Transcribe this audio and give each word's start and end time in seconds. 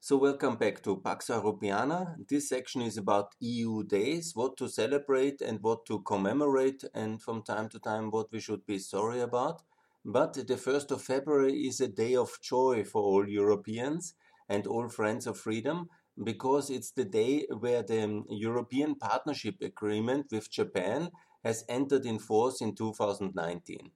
So 0.00 0.16
welcome 0.16 0.56
back 0.56 0.82
to 0.84 0.98
Pax 0.98 1.28
Europiana. 1.28 2.14
This 2.28 2.48
section 2.48 2.82
is 2.82 2.96
about 2.96 3.34
EU 3.40 3.82
days, 3.82 4.36
what 4.36 4.56
to 4.58 4.68
celebrate 4.68 5.40
and 5.40 5.60
what 5.62 5.84
to 5.86 6.00
commemorate, 6.02 6.84
and 6.94 7.20
from 7.20 7.42
time 7.42 7.68
to 7.70 7.80
time 7.80 8.10
what 8.10 8.30
we 8.30 8.38
should 8.38 8.64
be 8.66 8.78
sorry 8.78 9.20
about. 9.20 9.62
But 10.04 10.34
the 10.34 10.56
1st 10.56 10.92
of 10.92 11.02
February 11.02 11.66
is 11.66 11.80
a 11.80 11.88
day 11.88 12.14
of 12.14 12.38
joy 12.40 12.84
for 12.84 13.02
all 13.02 13.28
Europeans 13.28 14.14
and 14.48 14.66
all 14.68 14.88
friends 14.88 15.26
of 15.26 15.40
freedom 15.40 15.88
because 16.22 16.70
it's 16.70 16.92
the 16.92 17.04
day 17.04 17.46
where 17.58 17.82
the 17.82 18.04
um, 18.04 18.24
European 18.28 18.94
Partnership 18.94 19.56
Agreement 19.60 20.26
with 20.30 20.50
Japan 20.50 21.10
has 21.44 21.64
entered 21.68 22.06
in 22.06 22.20
force 22.20 22.60
in 22.60 22.76
2019. 22.76 23.90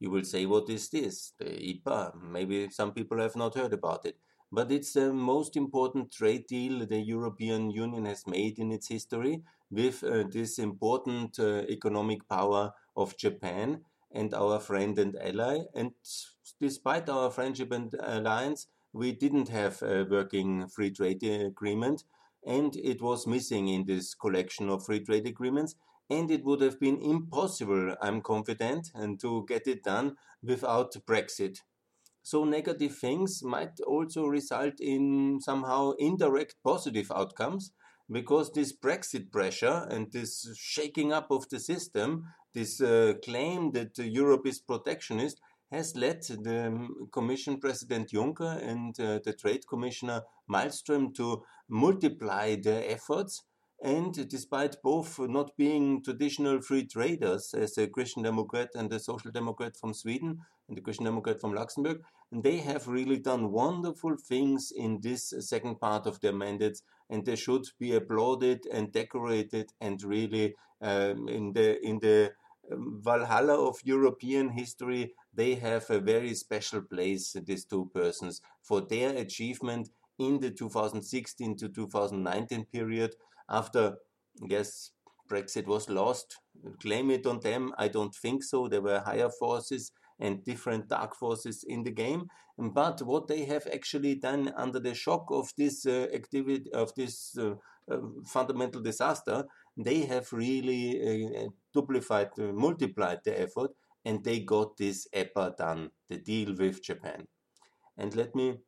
You 0.00 0.10
will 0.10 0.24
say, 0.24 0.46
what 0.46 0.68
is 0.68 0.88
this? 0.88 1.34
The 1.38 1.44
IPA. 1.44 2.20
Maybe 2.20 2.68
some 2.70 2.92
people 2.92 3.20
have 3.20 3.36
not 3.36 3.54
heard 3.54 3.72
about 3.72 4.04
it. 4.04 4.16
But 4.54 4.70
it's 4.70 4.92
the 4.92 5.14
most 5.14 5.56
important 5.56 6.12
trade 6.12 6.46
deal 6.46 6.86
the 6.86 7.00
European 7.00 7.70
Union 7.70 8.04
has 8.04 8.26
made 8.26 8.58
in 8.58 8.70
its 8.70 8.88
history 8.88 9.42
with 9.70 10.04
uh, 10.04 10.24
this 10.30 10.58
important 10.58 11.38
uh, 11.38 11.62
economic 11.70 12.28
power 12.28 12.74
of 12.94 13.16
Japan 13.16 13.80
and 14.12 14.34
our 14.34 14.60
friend 14.60 14.98
and 14.98 15.16
ally. 15.22 15.60
And 15.74 15.92
despite 16.60 17.08
our 17.08 17.30
friendship 17.30 17.72
and 17.72 17.94
alliance, 17.98 18.66
we 18.92 19.12
didn't 19.12 19.48
have 19.48 19.80
a 19.82 20.04
working 20.04 20.68
free 20.68 20.90
trade 20.90 21.22
agreement, 21.22 22.04
and 22.46 22.76
it 22.76 23.00
was 23.00 23.26
missing 23.26 23.68
in 23.68 23.86
this 23.86 24.12
collection 24.12 24.68
of 24.68 24.84
free 24.84 25.00
trade 25.00 25.26
agreements. 25.26 25.76
And 26.10 26.30
it 26.30 26.44
would 26.44 26.60
have 26.60 26.78
been 26.78 27.00
impossible, 27.00 27.96
I'm 28.02 28.20
confident, 28.20 28.90
and 28.94 29.18
to 29.20 29.46
get 29.48 29.66
it 29.66 29.82
done 29.82 30.16
without 30.42 30.92
Brexit. 31.06 31.60
So 32.22 32.44
negative 32.44 32.96
things 32.96 33.42
might 33.42 33.80
also 33.86 34.26
result 34.26 34.74
in 34.80 35.40
somehow 35.40 35.92
indirect 35.98 36.54
positive 36.62 37.10
outcomes 37.14 37.72
because 38.10 38.52
this 38.52 38.72
Brexit 38.72 39.32
pressure 39.32 39.86
and 39.90 40.10
this 40.12 40.48
shaking 40.56 41.12
up 41.12 41.30
of 41.30 41.48
the 41.48 41.58
system, 41.58 42.24
this 42.54 42.80
uh, 42.80 43.14
claim 43.24 43.72
that 43.72 43.98
Europe 43.98 44.46
is 44.46 44.60
protectionist, 44.60 45.40
has 45.72 45.96
led 45.96 46.22
the 46.22 46.88
Commission 47.12 47.58
President 47.58 48.10
Juncker 48.10 48.62
and 48.62 48.98
uh, 49.00 49.20
the 49.24 49.32
Trade 49.32 49.66
Commissioner 49.66 50.22
Malmström 50.50 51.14
to 51.14 51.42
multiply 51.68 52.56
their 52.56 52.84
efforts 52.90 53.42
and 53.82 54.28
despite 54.28 54.80
both 54.82 55.18
not 55.18 55.56
being 55.56 56.04
traditional 56.04 56.60
free 56.60 56.86
traders, 56.86 57.52
as 57.52 57.76
a 57.76 57.88
Christian 57.88 58.22
Democrat 58.22 58.70
and 58.76 58.92
a 58.92 59.00
Social 59.00 59.32
Democrat 59.32 59.76
from 59.76 59.92
Sweden 59.92 60.38
and 60.68 60.76
the 60.76 60.80
Christian 60.80 61.04
Democrat 61.04 61.40
from 61.40 61.52
Luxembourg, 61.52 62.00
they 62.30 62.58
have 62.58 62.86
really 62.86 63.18
done 63.18 63.50
wonderful 63.50 64.16
things 64.16 64.72
in 64.74 65.00
this 65.00 65.34
second 65.40 65.80
part 65.80 66.06
of 66.06 66.20
their 66.20 66.32
mandates, 66.32 66.82
and 67.10 67.26
they 67.26 67.34
should 67.34 67.64
be 67.80 67.96
applauded 67.96 68.66
and 68.72 68.92
decorated 68.92 69.72
and 69.80 70.00
really 70.04 70.54
um, 70.80 71.28
in 71.28 71.52
the 71.52 71.84
in 71.84 71.98
the 71.98 72.32
um, 72.70 73.00
Valhalla 73.02 73.68
of 73.68 73.80
European 73.82 74.50
history, 74.50 75.12
they 75.34 75.56
have 75.56 75.90
a 75.90 75.98
very 75.98 76.34
special 76.34 76.82
place, 76.82 77.36
these 77.44 77.64
two 77.64 77.90
persons, 77.92 78.40
for 78.62 78.80
their 78.80 79.16
achievement 79.16 79.88
in 80.18 80.38
the 80.38 80.50
2016 80.50 81.56
to 81.56 81.68
2019 81.68 82.64
period 82.66 83.14
after, 83.52 83.96
I 84.42 84.46
guess, 84.46 84.90
Brexit 85.30 85.66
was 85.66 85.88
lost. 85.88 86.38
Claim 86.80 87.10
it 87.10 87.26
on 87.26 87.40
them. 87.40 87.72
I 87.78 87.88
don't 87.88 88.14
think 88.14 88.42
so. 88.42 88.68
There 88.68 88.82
were 88.82 89.00
higher 89.00 89.30
forces 89.30 89.92
and 90.18 90.44
different 90.44 90.88
dark 90.88 91.14
forces 91.14 91.64
in 91.66 91.82
the 91.84 91.90
game. 91.90 92.26
But 92.58 93.00
what 93.02 93.28
they 93.28 93.44
have 93.46 93.66
actually 93.72 94.16
done 94.16 94.52
under 94.56 94.78
the 94.78 94.94
shock 94.94 95.26
of 95.30 95.52
this 95.56 95.86
uh, 95.86 96.08
activity, 96.12 96.70
of 96.72 96.94
this 96.94 97.36
uh, 97.38 97.54
uh, 97.90 97.98
fundamental 98.26 98.82
disaster, 98.82 99.44
they 99.76 100.00
have 100.02 100.32
really 100.32 100.84
uh, 101.36 101.48
duplified, 101.72 102.30
uh, 102.38 102.52
multiplied 102.52 103.20
the 103.24 103.40
effort, 103.40 103.70
and 104.04 104.22
they 104.22 104.40
got 104.40 104.76
this 104.76 105.08
EPA 105.14 105.56
done, 105.56 105.90
the 106.08 106.18
deal 106.18 106.54
with 106.54 106.82
Japan. 106.82 107.26
And 107.96 108.14
let 108.14 108.34
me 108.34 108.58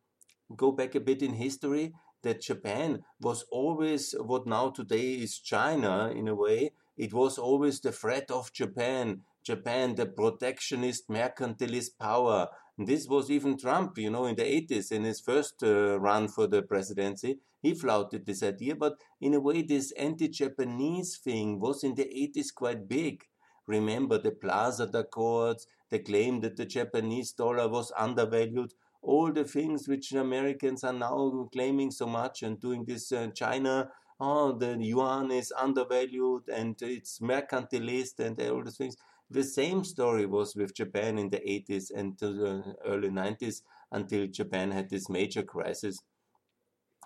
go 0.56 0.72
back 0.72 0.94
a 0.94 1.00
bit 1.00 1.22
in 1.22 1.34
history 1.34 1.92
that 2.24 2.42
Japan 2.42 3.04
was 3.20 3.44
always 3.50 4.14
what 4.18 4.46
now 4.46 4.70
today 4.70 5.14
is 5.14 5.38
China 5.38 6.12
in 6.14 6.28
a 6.28 6.34
way. 6.34 6.72
It 6.96 7.14
was 7.14 7.38
always 7.38 7.80
the 7.80 7.92
threat 7.92 8.30
of 8.30 8.52
Japan. 8.52 9.22
Japan, 9.44 9.94
the 9.94 10.06
protectionist, 10.06 11.08
mercantilist 11.08 11.98
power. 11.98 12.48
And 12.76 12.88
this 12.88 13.06
was 13.06 13.30
even 13.30 13.58
Trump, 13.58 13.98
you 13.98 14.10
know, 14.10 14.24
in 14.26 14.36
the 14.36 14.42
80s, 14.42 14.90
in 14.90 15.04
his 15.04 15.20
first 15.20 15.62
uh, 15.62 16.00
run 16.00 16.28
for 16.28 16.46
the 16.46 16.62
presidency. 16.62 17.38
He 17.62 17.74
flouted 17.74 18.26
this 18.26 18.42
idea, 18.42 18.74
but 18.74 18.98
in 19.20 19.34
a 19.34 19.40
way, 19.40 19.62
this 19.62 19.92
anti 19.92 20.28
Japanese 20.28 21.16
thing 21.18 21.60
was 21.60 21.84
in 21.84 21.94
the 21.94 22.04
80s 22.04 22.52
quite 22.54 22.88
big. 22.88 23.24
Remember 23.66 24.18
the 24.18 24.32
Plaza 24.32 24.90
Accords, 24.92 25.66
the 25.90 25.98
claim 25.98 26.40
that 26.40 26.56
the 26.56 26.66
Japanese 26.66 27.32
dollar 27.32 27.68
was 27.68 27.92
undervalued 27.96 28.74
all 29.04 29.32
the 29.32 29.44
things 29.44 29.86
which 29.86 30.12
Americans 30.12 30.82
are 30.82 30.92
now 30.92 31.48
claiming 31.52 31.90
so 31.90 32.06
much 32.06 32.42
and 32.42 32.60
doing 32.60 32.84
this 32.84 33.12
uh, 33.12 33.28
China, 33.34 33.90
oh, 34.18 34.52
the 34.52 34.76
yuan 34.78 35.30
is 35.30 35.52
undervalued 35.56 36.48
and 36.48 36.80
it's 36.80 37.18
mercantilist 37.18 38.18
and 38.20 38.40
all 38.42 38.64
these 38.64 38.76
things. 38.76 38.96
The 39.30 39.44
same 39.44 39.84
story 39.84 40.26
was 40.26 40.54
with 40.56 40.74
Japan 40.74 41.18
in 41.18 41.30
the 41.30 41.38
80s 41.38 41.90
and 41.94 42.16
the 42.18 42.76
early 42.86 43.10
90s 43.10 43.62
until 43.92 44.26
Japan 44.26 44.70
had 44.70 44.88
this 44.90 45.08
major 45.08 45.42
crisis 45.42 45.98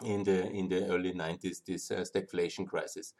in 0.04 0.22
the 0.24 0.48
in 0.50 0.68
the 0.68 0.86
early 0.86 1.12
90s, 1.12 1.64
this 1.66 1.90
uh, 1.90 2.04
stagflation 2.04 2.66
crisis. 2.66 3.14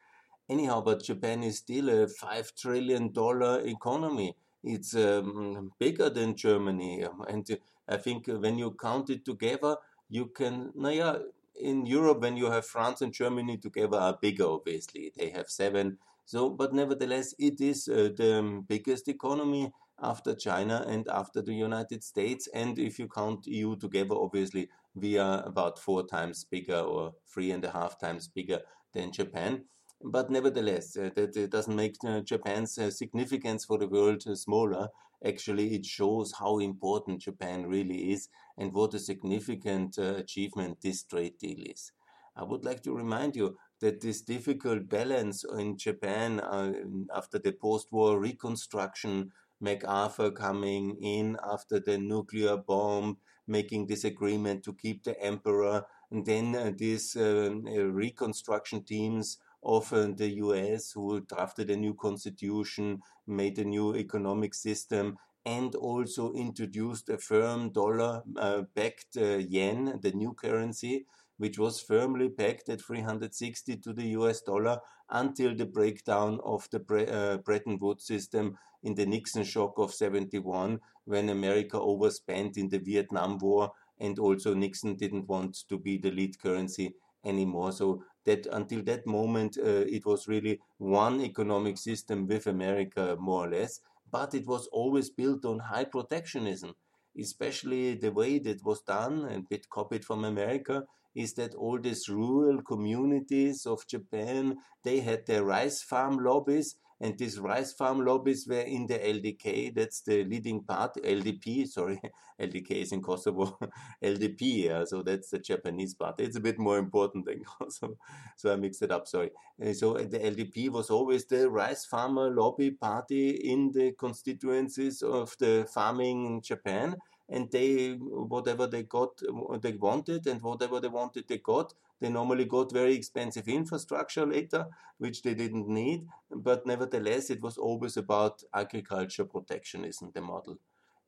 Anyhow, 0.49 0.81
but 0.81 1.03
Japan 1.03 1.43
is 1.43 1.59
still 1.59 1.89
a 1.89 2.09
five 2.09 2.53
trillion 2.55 3.13
dollar 3.13 3.61
economy. 3.67 4.37
It's 4.63 4.95
um, 4.95 5.73
bigger 5.79 6.11
than 6.11 6.35
Germany, 6.35 7.05
and 7.29 7.47
I 7.89 7.97
think 7.97 8.27
when 8.27 8.59
you 8.59 8.73
count 8.73 9.11
it 9.11 9.25
together, 9.25 9.77
you 10.09 10.27
can, 10.27 10.73
naja, 10.77 11.23
in 11.61 11.87
Europe, 11.87 12.21
when 12.21 12.37
you 12.37 12.51
have 12.51 12.67
France 12.67 13.03
and 13.03 13.13
Germany 13.13 13.57
together 13.57 13.99
are 13.99 14.19
bigger, 14.21 14.45
obviously. 14.47 15.13
They 15.17 15.31
have 15.31 15.49
seven. 15.49 15.99
So, 16.25 16.51
but 16.51 16.73
nevertheless, 16.73 17.35
it 17.39 17.61
is 17.61 17.89
uh, 17.89 18.11
the 18.17 18.63
biggest 18.67 19.09
economy 19.09 19.73
after 20.01 20.35
China 20.35 20.85
and 20.87 21.09
after 21.09 21.43
the 21.43 21.55
United 21.55 22.05
States. 22.05 22.49
And 22.55 22.79
if 22.79 22.99
you 22.99 23.09
count 23.09 23.47
EU 23.47 23.77
together, 23.77 24.15
obviously, 24.15 24.69
we 24.95 25.19
are 25.19 25.43
about 25.45 25.79
four 25.79 26.07
times 26.07 26.45
bigger 26.45 26.79
or 26.81 27.15
three 27.27 27.51
and 27.51 27.65
a 27.65 27.71
half 27.71 27.99
times 27.99 28.29
bigger 28.29 28.61
than 28.93 29.13
Japan. 29.13 29.65
But 30.03 30.31
nevertheless, 30.31 30.97
uh, 30.97 31.11
that 31.17 31.51
doesn't 31.51 31.75
make 31.75 31.97
uh, 32.05 32.21
Japan's 32.21 32.79
uh, 32.79 32.91
significance 32.91 33.65
for 33.65 33.79
the 33.79 33.89
world 33.89 34.23
smaller. 34.23 34.89
Actually, 35.25 35.75
it 35.75 35.85
shows 35.85 36.33
how 36.39 36.59
important 36.59 37.23
Japan 37.23 37.67
really 37.67 38.13
is 38.13 38.29
and 38.57 38.73
what 38.73 38.95
a 38.95 39.01
significant 39.01 39.99
achievement 39.99 40.81
this 40.81 41.03
trade 41.03 41.39
deal 41.39 41.59
is. 41.67 41.91
I 42.37 42.45
would 42.45 42.65
like 42.65 42.85
to 42.85 42.95
remind 42.95 43.35
you 43.35 43.59
that 43.81 44.01
this 44.01 44.23
difficult 44.23 44.89
balance 44.89 45.45
in 45.59 45.77
Japan 45.77 46.39
uh, 46.39 46.73
after 47.13 47.41
the 47.41 47.51
post 47.51 47.91
war 47.91 48.21
reconstruction, 48.21 49.33
MacArthur 49.61 50.31
coming 50.31 50.97
in 51.03 51.37
after 51.45 51.81
the 51.81 51.99
nuclear 51.99 52.57
bomb, 52.57 53.19
making 53.49 53.87
this 53.87 54.05
agreement 54.05 54.63
to 54.63 54.73
keep 54.73 55.03
the 55.03 55.21
emperor, 55.21 55.85
and 56.13 56.25
then 56.25 56.55
uh, 56.55 56.73
these 56.77 57.17
uh, 57.17 57.51
reconstruction 57.53 58.85
teams 58.85 59.39
of 59.69 59.91
the 59.91 60.31
US 60.45 60.93
who 60.93 61.21
drafted 61.21 61.69
a 61.71 61.77
new 61.77 61.95
constitution, 61.95 63.03
made 63.27 63.59
a 63.59 63.65
new 63.65 63.95
economic 63.95 64.55
system, 64.55 65.17
and 65.45 65.75
also 65.75 66.33
introduced 66.33 67.09
a 67.11 67.19
firm 67.19 67.71
dollar 67.71 68.23
uh, 68.37 68.63
backed 68.75 69.17
uh, 69.17 69.37
yen, 69.37 69.99
the 70.03 70.13
new 70.13 70.33
currency, 70.33 71.05
which 71.37 71.59
was 71.59 71.81
firmly 71.81 72.31
pegged 72.31 72.69
at 72.71 72.81
360 72.81 73.77
to 73.77 73.93
the 73.93 74.09
US 74.19 74.41
dollar 74.41 74.81
until 75.11 75.55
the 75.55 75.67
breakdown 75.67 76.41
of 76.45 76.67
the 76.71 76.81
Bre 76.81 77.01
uh, 77.01 77.37
Bretton 77.39 77.79
Woods 77.79 78.05
system 78.07 78.59
in 78.83 78.95
the 78.95 79.07
Nixon 79.07 79.45
shock 79.45 79.79
of 79.79 79.93
71 79.93 80.81
when 81.05 81.29
America 81.29 81.79
overspent 81.79 82.57
in 82.57 82.69
the 82.69 82.79
Vietnam 82.79 83.39
War 83.39 83.73
and 84.01 84.19
also 84.19 84.55
Nixon 84.55 84.97
didn't 84.97 85.29
want 85.29 85.69
to 85.69 85.79
be 85.79 85.99
the 85.99 86.11
lead 86.11 86.39
currency 86.39 86.95
anymore. 87.25 87.73
So 87.73 88.03
that 88.29 88.47
until 88.59 88.83
that 88.85 89.07
moment 89.07 89.59
uh, 89.59 89.85
it 89.97 90.05
was 90.07 90.29
really 90.29 90.61
one 90.79 91.21
economic 91.21 91.77
system 91.79 92.27
with 92.27 92.47
America 92.47 93.17
more 93.19 93.47
or 93.47 93.51
less, 93.51 93.81
but 94.11 94.35
it 94.35 94.47
was 94.47 94.67
always 94.69 95.11
built 95.11 95.45
on 95.45 95.59
high 95.59 95.85
protectionism. 95.85 96.75
Especially 97.19 97.95
the 97.95 98.13
way 98.13 98.39
that 98.39 98.65
was 98.65 98.81
done 98.83 99.25
and 99.27 99.49
bit 99.49 99.69
copied 99.69 100.05
from 100.05 100.25
America 100.25 100.85
is 101.15 101.35
that 101.35 101.55
all 101.55 101.79
these 101.79 102.09
rural 102.09 102.63
communities 102.63 103.67
of 103.67 103.87
Japan 103.87 104.57
they 104.85 105.01
had 105.01 105.27
their 105.27 105.45
rice 105.45 105.83
farm 105.83 106.17
lobbies 106.19 106.77
and 107.01 107.17
these 107.17 107.39
rice 107.39 107.73
farm 107.73 108.05
lobbies 108.05 108.47
were 108.47 108.61
in 108.61 108.87
the 108.87 108.99
LDK. 108.99 109.75
That's 109.75 110.01
the 110.01 110.25
leading 110.25 110.63
part. 110.63 110.95
LDP. 110.97 111.69
Sorry, 111.69 112.01
LDK 112.41 112.71
is 112.71 112.93
in 112.93 113.03
Kosovo. 113.03 113.59
LDP. 114.03 114.65
Yeah, 114.65 114.85
so 114.85 115.03
that's 115.03 115.31
the 115.31 115.39
Japanese 115.39 115.95
party. 115.95 116.25
It's 116.25 116.37
a 116.37 116.41
bit 116.41 116.59
more 116.59 116.79
important 116.79 117.27
than 117.27 117.45
Kosovo. 117.59 117.97
So 118.37 118.53
I 118.53 118.57
mixed 118.57 118.83
it 118.83 118.91
up. 118.91 119.07
Sorry. 119.07 119.31
So 119.75 119.95
the 119.95 120.19
LDP 120.19 120.71
was 120.71 120.91
always 120.91 121.25
the 121.27 121.49
rice 121.49 121.85
farmer 121.85 122.31
lobby 122.31 122.73
party 122.73 123.31
in 123.31 123.71
the 123.73 123.93
constituencies 123.93 125.03
of 125.03 125.37
the 125.39 125.69
farming 125.73 126.27
in 126.27 126.41
Japan 126.41 126.97
and 127.29 127.51
they 127.51 127.93
whatever 127.93 128.67
they 128.67 128.83
got 128.85 129.21
they 129.61 129.73
wanted 129.73 130.27
and 130.27 130.41
whatever 130.43 130.81
they 130.81 130.89
wanted 130.89 131.25
they 131.29 131.39
got 131.39 131.75
they 132.01 132.09
normally 132.09 132.45
got 132.45 132.73
very 132.73 132.95
expensive 132.95 133.49
infrastructure 133.49 134.27
later 134.27 134.67
which 134.99 135.23
they 135.23 135.35
didn't 135.35 135.69
need 135.69 136.07
but 136.31 136.67
nevertheless 136.67 137.31
it 137.31 137.41
was 137.41 137.59
always 137.59 137.97
about 137.97 138.43
agriculture 138.55 139.25
protectionism 139.25 140.11
the 140.15 140.21
model 140.21 140.59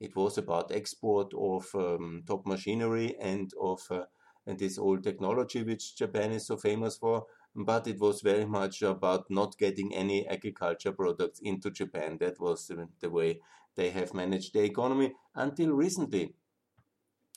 it 0.00 0.16
was 0.16 0.38
about 0.38 0.72
export 0.72 1.32
of 1.34 1.66
um, 1.75 2.22
top 2.26 2.46
machinery 2.46 3.16
and 3.20 3.52
of 3.60 3.81
uh, 3.90 4.04
and 4.46 4.58
this 4.58 4.78
old 4.78 5.02
technology 5.02 5.62
which 5.62 5.96
japan 5.96 6.32
is 6.32 6.46
so 6.46 6.56
famous 6.56 6.96
for 6.96 7.26
but 7.54 7.87
it 7.87 7.98
was 7.98 8.20
very 8.20 8.46
much 8.46 8.81
about 8.82 9.25
not 9.28 9.58
getting 9.58 9.94
any 9.94 10.26
agriculture 10.28 10.92
products 10.92 11.40
into 11.40 11.70
japan 11.70 12.16
that 12.19 12.40
was 12.40 12.70
the 13.00 13.10
way 13.10 13.40
they 13.76 13.90
have 13.90 14.14
managed 14.14 14.52
the 14.52 14.62
economy 14.62 15.12
until 15.34 15.70
recently. 15.70 16.34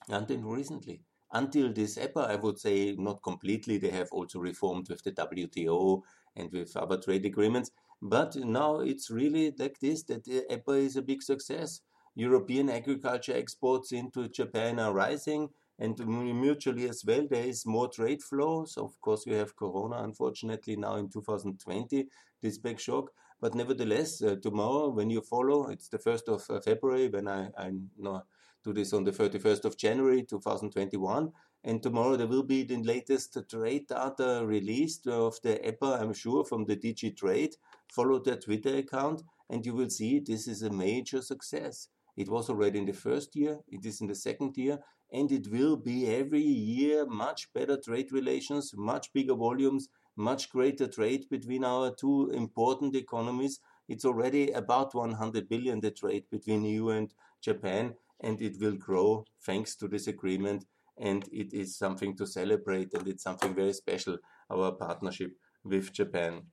Until 0.09 0.41
recently. 0.41 1.01
Until 1.33 1.73
this 1.73 1.97
EPA, 1.97 2.29
I 2.29 2.35
would 2.35 2.59
say 2.59 2.95
not 2.97 3.21
completely. 3.23 3.77
They 3.77 3.89
have 3.89 4.09
also 4.11 4.39
reformed 4.39 4.87
with 4.89 5.03
the 5.03 5.11
WTO 5.11 6.01
and 6.35 6.51
with 6.51 6.77
other 6.77 6.97
trade 6.97 7.25
agreements. 7.25 7.71
But 8.01 8.35
now 8.35 8.79
it's 8.79 9.09
really 9.09 9.53
like 9.57 9.79
this 9.79 10.03
that 10.03 10.25
the 10.25 10.45
EPA 10.49 10.85
is 10.85 10.95
a 10.95 11.01
big 11.01 11.21
success. 11.21 11.81
European 12.15 12.69
agriculture 12.69 13.35
exports 13.35 13.91
into 13.91 14.29
Japan 14.29 14.79
are 14.79 14.93
rising 14.93 15.49
and 15.79 15.97
mutually 16.07 16.87
as 16.87 17.03
well 17.03 17.25
there 17.27 17.43
is 17.43 17.65
more 17.65 17.89
trade 17.89 18.21
flows 18.21 18.77
of 18.77 18.93
course 19.01 19.25
we 19.25 19.33
have 19.33 19.55
corona 19.55 20.03
unfortunately 20.03 20.75
now 20.75 20.97
in 20.97 21.09
2020 21.09 22.05
this 22.43 22.59
big 22.59 22.79
shock 22.79 23.09
but 23.43 23.55
nevertheless, 23.55 24.21
uh, 24.21 24.37
tomorrow, 24.41 24.87
when 24.87 25.09
you 25.09 25.19
follow, 25.19 25.67
it's 25.67 25.89
the 25.89 25.97
1st 25.97 26.29
of 26.29 26.49
uh, 26.49 26.61
February, 26.61 27.09
when 27.09 27.27
I, 27.27 27.49
I 27.57 27.71
know, 27.97 28.23
do 28.63 28.73
this 28.73 28.93
on 28.93 29.03
the 29.03 29.11
31st 29.11 29.65
of 29.65 29.77
January 29.77 30.23
2021. 30.23 31.31
And 31.65 31.81
tomorrow 31.81 32.17
there 32.17 32.27
will 32.27 32.43
be 32.43 32.63
the 32.63 32.77
latest 32.77 33.37
trade 33.49 33.87
data 33.87 34.43
released 34.45 35.07
of 35.07 35.37
the 35.43 35.59
EPA, 35.59 36.01
I'm 36.01 36.13
sure, 36.13 36.43
from 36.43 36.65
the 36.65 36.75
DG 36.75 37.15
Trade. 37.15 37.55
Follow 37.93 38.19
their 38.19 38.37
Twitter 38.37 38.77
account, 38.77 39.21
and 39.49 39.65
you 39.65 39.73
will 39.73 39.89
see 39.89 40.19
this 40.19 40.47
is 40.47 40.61
a 40.61 40.69
major 40.69 41.21
success. 41.21 41.87
It 42.15 42.29
was 42.29 42.49
already 42.49 42.79
in 42.79 42.85
the 42.85 42.93
first 42.93 43.35
year, 43.35 43.59
it 43.67 43.85
is 43.85 44.01
in 44.01 44.07
the 44.07 44.15
second 44.15 44.57
year, 44.57 44.79
and 45.11 45.31
it 45.31 45.47
will 45.49 45.77
be 45.77 46.07
every 46.07 46.41
year 46.41 47.05
much 47.05 47.51
better 47.53 47.77
trade 47.77 48.11
relations, 48.11 48.73
much 48.75 49.11
bigger 49.13 49.35
volumes, 49.35 49.89
much 50.15 50.49
greater 50.49 50.87
trade 50.87 51.27
between 51.29 51.63
our 51.63 51.93
two 51.93 52.29
important 52.33 52.95
economies. 52.95 53.59
It's 53.87 54.05
already 54.05 54.51
about 54.51 54.93
100 54.93 55.49
billion 55.49 55.79
the 55.79 55.91
trade 55.91 56.25
between 56.29 56.63
EU 56.65 56.89
and 56.89 57.13
Japan, 57.41 57.95
and 58.19 58.41
it 58.41 58.59
will 58.59 58.75
grow 58.75 59.25
thanks 59.41 59.75
to 59.75 59.87
this 59.87 60.07
agreement. 60.07 60.65
And 60.97 61.27
it 61.31 61.53
is 61.53 61.77
something 61.77 62.15
to 62.17 62.27
celebrate, 62.27 62.93
and 62.93 63.07
it's 63.07 63.23
something 63.23 63.55
very 63.55 63.73
special, 63.73 64.17
our 64.49 64.71
partnership 64.73 65.31
with 65.63 65.91
Japan. 65.91 66.43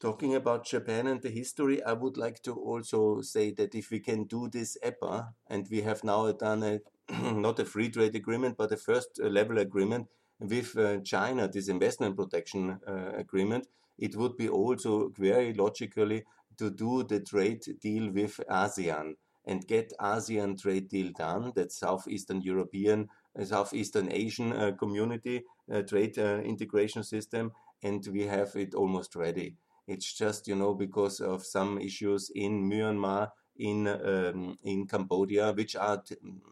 Talking 0.00 0.34
about 0.34 0.64
Japan 0.64 1.06
and 1.06 1.20
the 1.20 1.28
history, 1.28 1.82
I 1.82 1.92
would 1.92 2.16
like 2.16 2.42
to 2.44 2.54
also 2.54 3.20
say 3.20 3.50
that 3.52 3.74
if 3.74 3.90
we 3.90 4.00
can 4.00 4.24
do 4.24 4.48
this 4.48 4.78
EPA, 4.82 5.34
and 5.48 5.68
we 5.70 5.82
have 5.82 6.02
now 6.02 6.32
done 6.32 6.62
a 6.62 6.80
not 7.32 7.58
a 7.58 7.64
free 7.64 7.90
trade 7.90 8.14
agreement, 8.14 8.56
but 8.56 8.72
a 8.72 8.76
first 8.76 9.20
level 9.22 9.58
agreement, 9.58 10.08
with 10.40 10.76
uh, 10.78 10.98
China, 11.00 11.48
this 11.48 11.68
investment 11.68 12.16
protection 12.16 12.80
uh, 12.88 13.12
agreement, 13.16 13.66
it 13.98 14.16
would 14.16 14.36
be 14.36 14.48
also 14.48 15.12
very 15.16 15.52
logically 15.52 16.24
to 16.56 16.70
do 16.70 17.02
the 17.04 17.20
trade 17.20 17.62
deal 17.80 18.10
with 18.10 18.40
ASEAN 18.48 19.14
and 19.46 19.66
get 19.66 19.92
ASEAN 20.00 20.60
trade 20.60 20.88
deal 20.88 21.12
done, 21.16 21.52
that 21.54 21.72
Southeastern 21.72 22.40
European, 22.42 23.08
uh, 23.38 23.44
Southeastern 23.44 24.12
Asian 24.12 24.52
uh, 24.52 24.72
community 24.72 25.42
uh, 25.72 25.82
trade 25.82 26.18
uh, 26.18 26.38
integration 26.40 27.02
system, 27.02 27.52
and 27.82 28.06
we 28.12 28.22
have 28.22 28.54
it 28.56 28.74
almost 28.74 29.14
ready. 29.16 29.56
It's 29.86 30.12
just, 30.12 30.46
you 30.46 30.54
know, 30.54 30.74
because 30.74 31.20
of 31.20 31.44
some 31.44 31.78
issues 31.78 32.30
in 32.34 32.70
Myanmar, 32.70 33.30
in, 33.56 33.86
um, 33.86 34.56
in 34.62 34.86
Cambodia, 34.86 35.52
which 35.52 35.76
are 35.76 36.02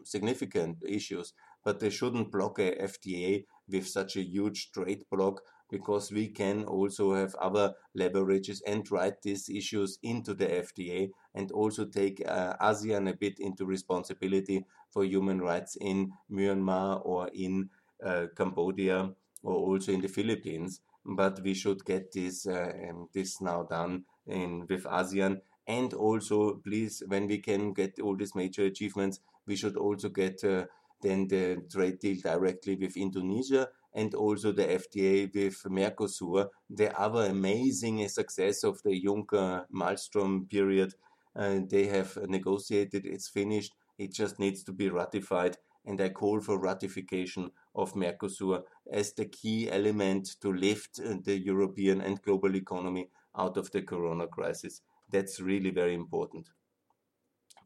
significant 0.03 0.77
issues, 0.87 1.33
but 1.63 1.79
they 1.79 1.89
shouldn't 1.89 2.31
block 2.31 2.59
a 2.59 2.75
FTA 2.75 3.45
with 3.67 3.87
such 3.87 4.15
a 4.15 4.23
huge 4.23 4.71
trade 4.71 5.05
bloc 5.11 5.41
because 5.69 6.11
we 6.11 6.27
can 6.27 6.63
also 6.63 7.13
have 7.13 7.35
other 7.35 7.73
leverages 7.97 8.61
and 8.65 8.89
write 8.91 9.21
these 9.21 9.49
issues 9.49 9.99
into 10.03 10.33
the 10.33 10.45
FTA 10.47 11.09
and 11.35 11.51
also 11.51 11.85
take 11.85 12.21
uh, 12.27 12.55
ASEAN 12.61 13.09
a 13.09 13.15
bit 13.15 13.39
into 13.39 13.65
responsibility 13.65 14.65
for 14.89 15.03
human 15.05 15.39
rights 15.39 15.77
in 15.79 16.11
Myanmar 16.31 17.01
or 17.05 17.29
in 17.33 17.69
uh, 18.03 18.25
Cambodia 18.35 19.11
or 19.43 19.55
also 19.55 19.91
in 19.91 20.01
the 20.01 20.07
Philippines. 20.07 20.81
But 21.05 21.41
we 21.43 21.53
should 21.53 21.85
get 21.85 22.11
this 22.11 22.45
uh, 22.45 22.71
um, 22.89 23.09
this 23.13 23.41
now 23.41 23.63
done 23.63 24.03
in 24.27 24.65
with 24.67 24.83
ASEAN 24.83 25.41
and 25.67 25.93
also 25.93 26.55
please 26.55 27.03
when 27.07 27.27
we 27.27 27.37
can 27.37 27.73
get 27.73 27.99
all 27.99 28.17
these 28.17 28.35
major 28.35 28.65
achievements, 28.65 29.19
we 29.45 29.55
should 29.55 29.77
also 29.77 30.09
get 30.09 30.43
uh, 30.43 30.65
then 31.01 31.27
the 31.27 31.61
trade 31.71 31.99
deal 31.99 32.17
directly 32.21 32.75
with 32.75 32.97
Indonesia 32.97 33.69
and 33.93 34.13
also 34.13 34.51
the 34.51 34.65
FTA 34.65 35.33
with 35.33 35.63
Mercosur, 35.63 36.49
the 36.69 36.97
other 36.99 37.25
amazing 37.25 38.07
success 38.07 38.63
of 38.63 38.81
the 38.83 39.03
Juncker 39.03 39.65
Malmström 39.73 40.49
period. 40.49 40.93
Uh, 41.35 41.59
they 41.67 41.87
have 41.87 42.17
negotiated, 42.27 43.05
it's 43.05 43.29
finished, 43.29 43.73
it 43.97 44.13
just 44.13 44.39
needs 44.39 44.63
to 44.63 44.71
be 44.73 44.89
ratified. 44.89 45.57
And 45.85 45.99
I 46.01 46.09
call 46.09 46.41
for 46.41 46.59
ratification 46.59 47.51
of 47.73 47.93
Mercosur 47.93 48.63
as 48.91 49.13
the 49.13 49.25
key 49.25 49.69
element 49.71 50.35
to 50.41 50.53
lift 50.53 50.99
uh, 50.99 51.15
the 51.23 51.37
European 51.37 52.01
and 52.01 52.21
global 52.21 52.55
economy 52.55 53.09
out 53.37 53.57
of 53.57 53.71
the 53.71 53.81
corona 53.81 54.27
crisis. 54.27 54.81
That's 55.09 55.39
really 55.39 55.71
very 55.71 55.95
important. 55.95 56.49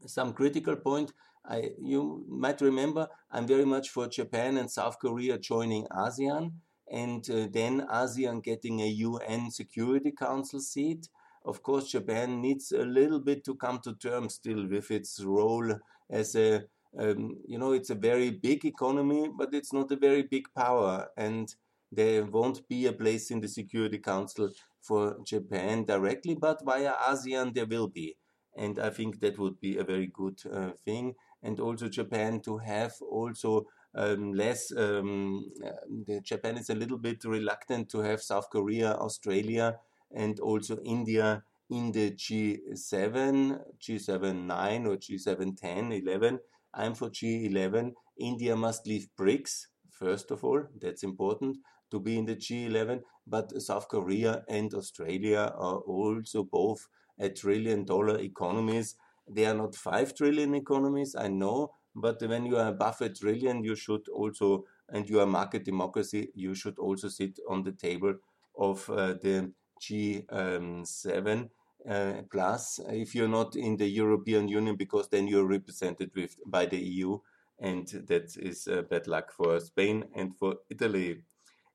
Some 0.06 0.32
critical 0.32 0.76
point 0.76 1.12
I, 1.46 1.72
you 1.78 2.24
might 2.28 2.60
remember 2.60 3.08
I'm 3.30 3.46
very 3.46 3.64
much 3.64 3.90
for 3.90 4.08
Japan 4.08 4.56
and 4.56 4.70
South 4.70 4.98
Korea 4.98 5.38
joining 5.38 5.86
ASEAN 5.88 6.52
and 6.90 7.28
uh, 7.30 7.48
then 7.50 7.86
ASEAN 7.92 8.42
getting 8.42 8.80
a 8.80 8.86
UN 8.86 9.50
Security 9.50 10.10
Council 10.10 10.60
seat. 10.60 11.08
Of 11.44 11.62
course, 11.62 11.90
Japan 11.90 12.40
needs 12.40 12.72
a 12.72 12.84
little 12.84 13.20
bit 13.20 13.44
to 13.44 13.54
come 13.54 13.80
to 13.80 13.94
terms 13.94 14.34
still 14.34 14.66
with 14.66 14.90
its 14.90 15.22
role 15.22 15.78
as 16.10 16.34
a, 16.34 16.62
um, 16.98 17.36
you 17.46 17.58
know, 17.58 17.72
it's 17.72 17.90
a 17.90 17.94
very 17.94 18.30
big 18.30 18.64
economy, 18.64 19.28
but 19.36 19.52
it's 19.52 19.72
not 19.72 19.92
a 19.92 19.96
very 19.96 20.22
big 20.22 20.46
power. 20.56 21.08
And 21.16 21.54
there 21.92 22.24
won't 22.24 22.66
be 22.68 22.86
a 22.86 22.92
place 22.92 23.30
in 23.30 23.40
the 23.40 23.48
Security 23.48 23.98
Council 23.98 24.50
for 24.80 25.18
Japan 25.24 25.84
directly, 25.84 26.34
but 26.34 26.64
via 26.64 26.92
ASEAN 27.08 27.54
there 27.54 27.66
will 27.66 27.88
be. 27.88 28.16
And 28.56 28.78
I 28.78 28.90
think 28.90 29.20
that 29.20 29.38
would 29.38 29.60
be 29.60 29.76
a 29.76 29.84
very 29.84 30.06
good 30.06 30.40
uh, 30.50 30.70
thing 30.84 31.14
and 31.44 31.60
also 31.60 31.88
Japan 31.88 32.40
to 32.40 32.58
have 32.58 32.94
also 33.00 33.66
um, 33.94 34.32
less. 34.32 34.72
Um, 34.76 35.52
uh, 35.64 36.20
Japan 36.22 36.56
is 36.56 36.70
a 36.70 36.74
little 36.74 36.98
bit 36.98 37.24
reluctant 37.24 37.88
to 37.90 38.00
have 38.00 38.22
South 38.22 38.50
Korea, 38.50 38.94
Australia, 38.94 39.76
and 40.10 40.40
also 40.40 40.78
India 40.84 41.44
in 41.70 41.92
the 41.92 42.10
G7, 42.12 43.60
G7 43.80 44.46
9 44.46 44.86
or 44.86 44.96
G7 44.96 45.56
10, 45.56 45.92
11. 45.92 46.40
I'm 46.74 46.94
for 46.94 47.10
G11. 47.10 47.92
India 48.18 48.56
must 48.56 48.86
leave 48.86 49.08
BRICS, 49.18 49.66
first 49.90 50.30
of 50.30 50.44
all, 50.44 50.62
that's 50.80 51.02
important 51.02 51.58
to 51.90 52.00
be 52.00 52.18
in 52.18 52.24
the 52.24 52.36
G11, 52.36 53.02
but 53.26 53.60
South 53.62 53.88
Korea 53.88 54.44
and 54.48 54.72
Australia 54.74 55.52
are 55.56 55.78
also 55.78 56.42
both 56.42 56.88
a 57.18 57.28
trillion 57.28 57.84
dollar 57.84 58.18
economies 58.18 58.96
they 59.28 59.46
are 59.46 59.54
not 59.54 59.74
5 59.74 60.14
trillion 60.14 60.54
economies, 60.54 61.14
I 61.14 61.28
know, 61.28 61.72
but 61.94 62.20
when 62.22 62.46
you 62.46 62.56
are 62.56 62.68
above 62.68 63.00
a 63.00 63.08
trillion, 63.08 63.62
you 63.64 63.76
should 63.76 64.08
also, 64.08 64.64
and 64.88 65.08
you 65.08 65.20
are 65.20 65.26
market 65.26 65.64
democracy, 65.64 66.30
you 66.34 66.54
should 66.54 66.78
also 66.78 67.08
sit 67.08 67.38
on 67.48 67.62
the 67.62 67.72
table 67.72 68.14
of 68.58 68.88
uh, 68.90 69.14
the 69.14 69.52
G7 69.80 71.26
um, 71.26 71.50
uh, 71.88 72.22
plus 72.30 72.80
if 72.88 73.14
you're 73.14 73.28
not 73.28 73.56
in 73.56 73.76
the 73.76 73.88
European 73.88 74.48
Union, 74.48 74.76
because 74.76 75.08
then 75.08 75.28
you're 75.28 75.46
represented 75.46 76.10
with 76.14 76.36
by 76.46 76.66
the 76.66 76.78
EU, 76.78 77.18
and 77.58 77.86
that 78.08 78.36
is 78.36 78.66
uh, 78.66 78.82
bad 78.82 79.06
luck 79.06 79.32
for 79.32 79.60
Spain 79.60 80.04
and 80.14 80.36
for 80.36 80.56
Italy. 80.70 81.22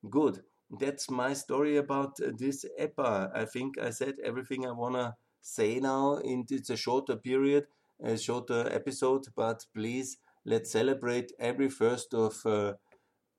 Good. 0.10 0.44
that's 0.80 1.10
my 1.10 1.34
story 1.34 1.78
about 1.78 2.18
this 2.38 2.66
EPA. 2.80 3.32
I 3.34 3.46
think 3.46 3.80
I 3.80 3.90
said 3.90 4.16
everything 4.24 4.68
I 4.68 4.72
wanna 4.72 5.16
say 5.42 5.80
now. 5.80 6.20
It's 6.24 6.70
a 6.70 6.78
shorter 6.78 7.16
period, 7.16 7.68
a 8.04 8.18
shorter 8.18 8.68
episode, 8.72 9.26
but 9.36 9.66
please 9.74 10.18
let's 10.46 10.72
celebrate 10.72 11.32
every 11.40 11.70
first 11.70 12.14
of 12.14 12.46
uh, 12.46 12.74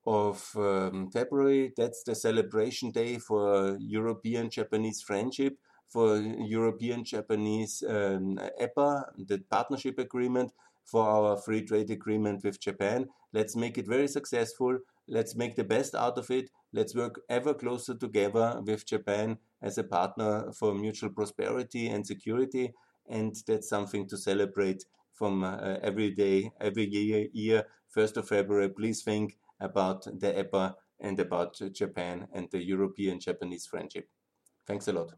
of 0.06 0.50
um, 0.56 1.10
February. 1.10 1.72
That's 1.76 2.02
the 2.04 2.14
celebration 2.14 2.90
day 2.90 3.18
for 3.18 3.76
European 3.80 4.50
Japanese 4.50 5.02
friendship, 5.02 5.58
for 5.88 6.16
European 6.18 7.04
Japanese 7.04 7.82
um, 7.86 8.38
EPA, 8.60 9.04
the 9.18 9.38
partnership 9.50 9.98
agreement 9.98 10.52
for 10.84 11.06
our 11.06 11.36
free 11.36 11.62
trade 11.62 11.90
agreement 11.90 12.42
with 12.42 12.60
Japan. 12.60 13.08
Let's 13.32 13.54
make 13.54 13.78
it 13.78 13.86
very 13.86 14.08
successful. 14.08 14.78
Let's 15.06 15.36
make 15.36 15.56
the 15.56 15.64
best 15.64 15.94
out 15.94 16.18
of 16.18 16.30
it. 16.30 16.50
Let's 16.72 16.94
work 16.94 17.20
ever 17.28 17.54
closer 17.54 17.94
together 17.94 18.60
with 18.64 18.86
Japan 18.86 19.38
as 19.62 19.78
a 19.78 19.84
partner 19.84 20.52
for 20.52 20.74
mutual 20.74 21.10
prosperity 21.10 21.88
and 21.88 22.06
security. 22.06 22.72
And 23.08 23.34
that's 23.46 23.68
something 23.68 24.08
to 24.08 24.16
celebrate 24.16 24.84
from 25.12 25.44
uh, 25.44 25.76
every 25.82 26.10
day, 26.12 26.50
every 26.60 26.88
year, 26.88 27.28
year, 27.32 27.64
1st 27.94 28.18
of 28.18 28.28
February. 28.28 28.68
Please 28.70 29.02
think 29.02 29.36
about 29.60 30.04
the 30.04 30.32
EPA 30.32 30.74
and 31.00 31.18
about 31.18 31.60
Japan 31.72 32.28
and 32.32 32.48
the 32.50 32.62
European 32.62 33.20
Japanese 33.20 33.66
friendship. 33.66 34.08
Thanks 34.66 34.88
a 34.88 34.92
lot. 34.92 35.12